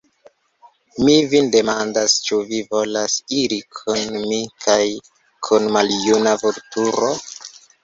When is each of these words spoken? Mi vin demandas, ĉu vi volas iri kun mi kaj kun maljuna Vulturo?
Mi 1.09 1.17
vin 1.33 1.49
demandas, 1.55 2.15
ĉu 2.29 2.39
vi 2.53 2.63
volas 2.71 3.19
iri 3.43 3.61
kun 3.81 4.03
mi 4.25 4.41
kaj 4.67 4.81
kun 5.51 5.71
maljuna 5.79 6.37
Vulturo? 6.47 7.15